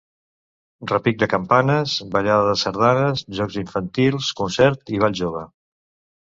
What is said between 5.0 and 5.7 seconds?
ball jove.